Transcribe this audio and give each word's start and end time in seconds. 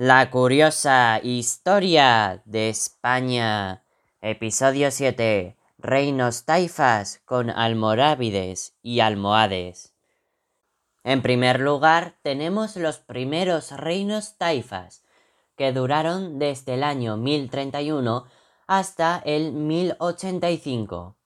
La 0.00 0.30
curiosa 0.30 1.18
historia 1.24 2.40
de 2.44 2.68
España. 2.68 3.82
Episodio 4.20 4.92
7. 4.92 5.56
Reinos 5.76 6.44
taifas 6.44 7.20
con 7.24 7.50
almorávides 7.50 8.76
y 8.80 9.00
almohades. 9.00 9.96
En 11.02 11.20
primer 11.20 11.58
lugar, 11.58 12.14
tenemos 12.22 12.76
los 12.76 12.98
primeros 13.00 13.72
reinos 13.72 14.38
taifas, 14.38 15.02
que 15.56 15.72
duraron 15.72 16.38
desde 16.38 16.74
el 16.74 16.84
año 16.84 17.16
1031 17.16 18.24
hasta 18.68 19.20
el 19.24 19.50
1085. 19.50 21.16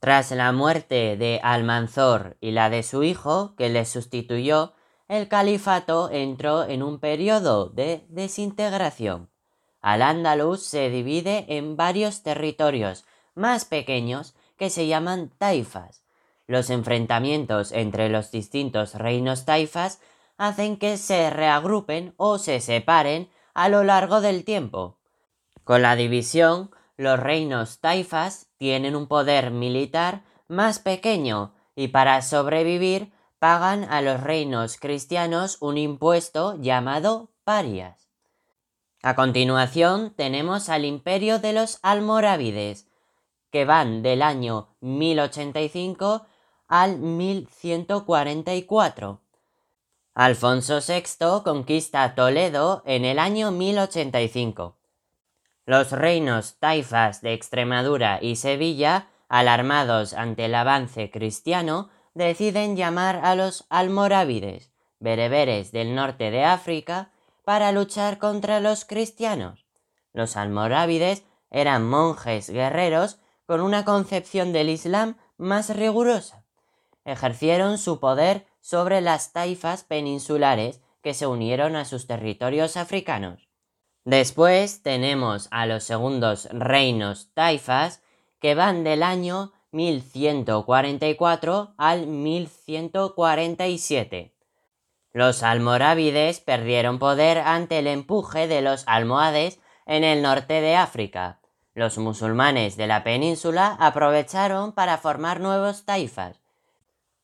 Tras 0.00 0.30
la 0.30 0.50
muerte 0.52 1.18
de 1.18 1.40
Almanzor 1.42 2.38
y 2.40 2.52
la 2.52 2.70
de 2.70 2.84
su 2.84 3.02
hijo, 3.02 3.54
que 3.58 3.68
le 3.68 3.84
sustituyó, 3.84 4.72
el 5.08 5.28
califato 5.28 6.10
entró 6.10 6.64
en 6.64 6.82
un 6.82 7.00
periodo 7.00 7.70
de 7.70 8.04
desintegración. 8.08 9.30
Al-Ándalus 9.80 10.62
se 10.62 10.90
divide 10.90 11.46
en 11.48 11.76
varios 11.76 12.22
territorios 12.22 13.06
más 13.34 13.64
pequeños 13.64 14.34
que 14.58 14.68
se 14.68 14.86
llaman 14.86 15.30
taifas. 15.38 16.04
Los 16.46 16.70
enfrentamientos 16.70 17.72
entre 17.72 18.08
los 18.08 18.30
distintos 18.30 18.94
reinos 18.94 19.44
taifas 19.44 20.00
hacen 20.36 20.76
que 20.76 20.96
se 20.98 21.30
reagrupen 21.30 22.14
o 22.16 22.38
se 22.38 22.60
separen 22.60 23.30
a 23.54 23.68
lo 23.68 23.84
largo 23.84 24.20
del 24.20 24.44
tiempo. 24.44 24.98
Con 25.64 25.82
la 25.82 25.96
división, 25.96 26.70
los 26.96 27.18
reinos 27.18 27.80
taifas 27.80 28.48
tienen 28.56 28.96
un 28.96 29.06
poder 29.06 29.50
militar 29.50 30.22
más 30.48 30.78
pequeño 30.78 31.54
y 31.76 31.88
para 31.88 32.20
sobrevivir 32.22 33.12
pagan 33.38 33.84
a 33.84 34.02
los 34.02 34.20
reinos 34.20 34.76
cristianos 34.78 35.56
un 35.60 35.78
impuesto 35.78 36.56
llamado 36.60 37.30
parias. 37.44 38.08
A 39.02 39.14
continuación 39.14 40.12
tenemos 40.16 40.68
al 40.68 40.84
imperio 40.84 41.38
de 41.38 41.52
los 41.52 41.78
almorávides, 41.82 42.88
que 43.50 43.64
van 43.64 44.02
del 44.02 44.22
año 44.22 44.74
1085 44.80 46.26
al 46.66 46.98
1144. 46.98 49.20
Alfonso 50.14 50.80
VI 50.86 51.44
conquista 51.44 52.16
Toledo 52.16 52.82
en 52.86 53.04
el 53.04 53.20
año 53.20 53.52
1085. 53.52 54.76
Los 55.64 55.92
reinos 55.92 56.56
taifas 56.58 57.22
de 57.22 57.34
Extremadura 57.34 58.18
y 58.20 58.34
Sevilla, 58.36 59.10
alarmados 59.28 60.14
ante 60.14 60.46
el 60.46 60.56
avance 60.56 61.10
cristiano, 61.10 61.90
deciden 62.18 62.76
llamar 62.76 63.20
a 63.24 63.34
los 63.34 63.64
almorávides, 63.70 64.70
bereberes 65.00 65.72
del 65.72 65.94
norte 65.94 66.30
de 66.30 66.44
África, 66.44 67.10
para 67.44 67.72
luchar 67.72 68.18
contra 68.18 68.60
los 68.60 68.84
cristianos. 68.84 69.64
Los 70.12 70.36
almorávides 70.36 71.24
eran 71.50 71.88
monjes 71.88 72.50
guerreros 72.50 73.20
con 73.46 73.62
una 73.62 73.86
concepción 73.86 74.52
del 74.52 74.68
Islam 74.68 75.16
más 75.38 75.74
rigurosa. 75.74 76.44
Ejercieron 77.06 77.78
su 77.78 78.00
poder 78.00 78.46
sobre 78.60 79.00
las 79.00 79.32
taifas 79.32 79.84
peninsulares 79.84 80.82
que 81.02 81.14
se 81.14 81.26
unieron 81.26 81.76
a 81.76 81.86
sus 81.86 82.06
territorios 82.06 82.76
africanos. 82.76 83.48
Después 84.04 84.82
tenemos 84.82 85.48
a 85.50 85.64
los 85.66 85.84
segundos 85.84 86.48
reinos 86.50 87.30
taifas 87.32 88.02
que 88.40 88.54
van 88.54 88.84
del 88.84 89.02
año 89.02 89.52
1144 89.70 91.74
al 91.76 92.06
1147. 92.06 94.32
Los 95.12 95.42
almorávides 95.42 96.40
perdieron 96.40 96.98
poder 96.98 97.36
ante 97.38 97.80
el 97.80 97.86
empuje 97.86 98.48
de 98.48 98.62
los 98.62 98.84
almohades 98.86 99.60
en 99.84 100.04
el 100.04 100.22
norte 100.22 100.62
de 100.62 100.74
África. 100.74 101.40
Los 101.74 101.98
musulmanes 101.98 102.78
de 102.78 102.86
la 102.86 103.04
península 103.04 103.76
aprovecharon 103.78 104.72
para 104.72 104.96
formar 104.96 105.40
nuevos 105.40 105.84
taifas. 105.84 106.40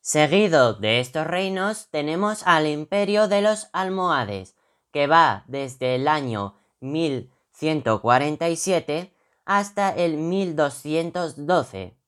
Seguido 0.00 0.74
de 0.74 1.00
estos 1.00 1.26
reinos 1.26 1.88
tenemos 1.90 2.46
al 2.46 2.66
imperio 2.66 3.26
de 3.26 3.40
los 3.40 3.70
almohades, 3.72 4.54
que 4.92 5.06
va 5.06 5.44
desde 5.46 5.94
el 5.94 6.08
año 6.08 6.56
1147 6.80 9.14
hasta 9.46 9.88
el 9.88 10.18
1212 10.18 12.03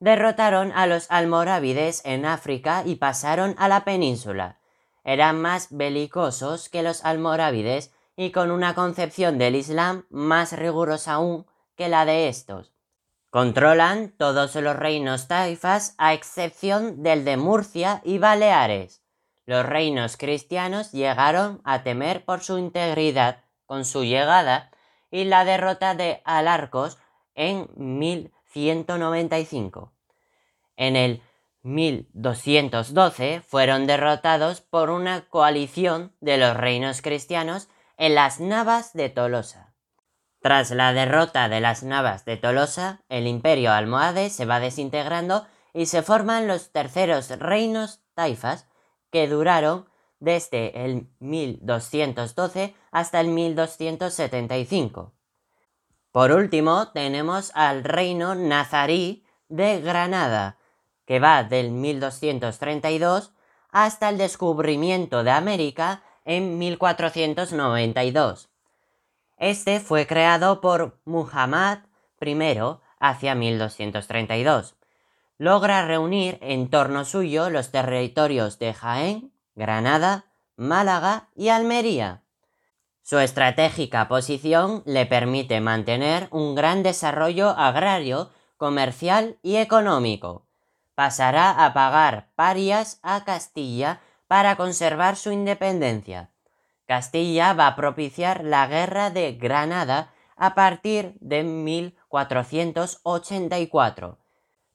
derrotaron 0.00 0.72
a 0.72 0.86
los 0.86 1.10
almorávides 1.10 2.02
en 2.04 2.26
África 2.26 2.82
y 2.84 2.96
pasaron 2.96 3.54
a 3.58 3.68
la 3.68 3.84
península. 3.84 4.58
Eran 5.04 5.40
más 5.40 5.68
belicosos 5.70 6.68
que 6.68 6.82
los 6.82 7.04
almorávides 7.04 7.92
y 8.16 8.30
con 8.30 8.50
una 8.50 8.74
concepción 8.74 9.38
del 9.38 9.54
Islam 9.54 10.04
más 10.10 10.52
rigurosa 10.52 11.14
aún 11.14 11.46
que 11.76 11.88
la 11.88 12.04
de 12.04 12.28
estos. 12.28 12.72
Controlan 13.30 14.14
todos 14.16 14.54
los 14.54 14.76
reinos 14.76 15.28
taifas 15.28 15.94
a 15.98 16.14
excepción 16.14 17.02
del 17.02 17.24
de 17.24 17.36
Murcia 17.36 18.00
y 18.04 18.18
Baleares. 18.18 19.02
Los 19.44 19.64
reinos 19.64 20.16
cristianos 20.16 20.92
llegaron 20.92 21.60
a 21.64 21.82
temer 21.82 22.24
por 22.24 22.40
su 22.40 22.58
integridad 22.58 23.44
con 23.66 23.84
su 23.84 24.04
llegada 24.04 24.70
y 25.10 25.24
la 25.24 25.44
derrota 25.44 25.94
de 25.94 26.22
Alarcos 26.24 26.98
en 27.34 27.68
1195. 28.56 29.92
En 30.76 30.96
el 30.96 31.22
1212 31.62 33.42
fueron 33.46 33.86
derrotados 33.86 34.60
por 34.60 34.90
una 34.90 35.28
coalición 35.28 36.12
de 36.20 36.38
los 36.38 36.56
reinos 36.56 37.02
cristianos 37.02 37.68
en 37.96 38.14
las 38.14 38.40
Navas 38.40 38.92
de 38.92 39.08
Tolosa. 39.08 39.74
Tras 40.40 40.70
la 40.70 40.92
derrota 40.92 41.48
de 41.48 41.60
las 41.60 41.82
Navas 41.82 42.24
de 42.24 42.36
Tolosa, 42.36 43.02
el 43.08 43.26
imperio 43.26 43.72
almohade 43.72 44.30
se 44.30 44.46
va 44.46 44.60
desintegrando 44.60 45.46
y 45.72 45.86
se 45.86 46.02
forman 46.02 46.46
los 46.46 46.70
terceros 46.72 47.30
reinos 47.38 48.00
taifas 48.14 48.68
que 49.10 49.26
duraron 49.28 49.88
desde 50.20 50.84
el 50.84 51.08
1212 51.18 52.74
hasta 52.90 53.20
el 53.20 53.28
1275. 53.28 55.15
Por 56.16 56.32
último, 56.32 56.88
tenemos 56.92 57.52
al 57.54 57.84
reino 57.84 58.34
nazarí 58.34 59.22
de 59.50 59.82
Granada, 59.82 60.56
que 61.04 61.20
va 61.20 61.44
del 61.44 61.72
1232 61.72 63.34
hasta 63.70 64.08
el 64.08 64.16
descubrimiento 64.16 65.24
de 65.24 65.32
América 65.32 66.04
en 66.24 66.56
1492. 66.56 68.48
Este 69.36 69.78
fue 69.78 70.06
creado 70.06 70.62
por 70.62 70.98
Muhammad 71.04 71.80
I 72.18 72.34
hacia 72.98 73.34
1232. 73.34 74.74
Logra 75.36 75.84
reunir 75.84 76.38
en 76.40 76.70
torno 76.70 77.04
suyo 77.04 77.50
los 77.50 77.70
territorios 77.70 78.58
de 78.58 78.72
Jaén, 78.72 79.32
Granada, 79.54 80.24
Málaga 80.56 81.28
y 81.34 81.50
Almería. 81.50 82.22
Su 83.08 83.20
estratégica 83.20 84.08
posición 84.08 84.82
le 84.84 85.06
permite 85.06 85.60
mantener 85.60 86.26
un 86.32 86.56
gran 86.56 86.82
desarrollo 86.82 87.50
agrario, 87.50 88.32
comercial 88.56 89.38
y 89.44 89.58
económico. 89.58 90.48
Pasará 90.96 91.64
a 91.64 91.72
pagar 91.72 92.30
parias 92.34 92.98
a 93.04 93.22
Castilla 93.22 94.00
para 94.26 94.56
conservar 94.56 95.14
su 95.14 95.30
independencia. 95.30 96.32
Castilla 96.84 97.52
va 97.52 97.68
a 97.68 97.76
propiciar 97.76 98.42
la 98.42 98.66
guerra 98.66 99.10
de 99.10 99.34
Granada 99.34 100.12
a 100.34 100.56
partir 100.56 101.14
de 101.20 101.44
1484. 101.44 104.18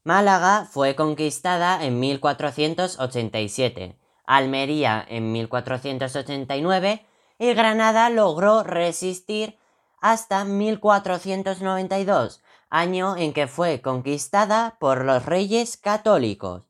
Málaga 0.05 0.69
fue 0.71 0.95
conquistada 0.95 1.83
en 1.83 1.99
1487, 1.99 3.99
Almería 4.25 5.05
en 5.09 5.33
1489 5.33 7.07
y 7.41 7.55
Granada 7.55 8.09
logró 8.11 8.61
resistir 8.61 9.57
hasta 9.99 10.45
1492, 10.45 12.43
año 12.69 13.17
en 13.17 13.33
que 13.33 13.47
fue 13.47 13.81
conquistada 13.81 14.77
por 14.79 15.03
los 15.03 15.25
reyes 15.25 15.75
católicos. 15.75 16.65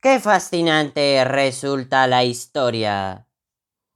¡Qué 0.00 0.20
fascinante 0.20 1.24
resulta 1.24 2.06
la 2.06 2.22
historia! 2.22 3.25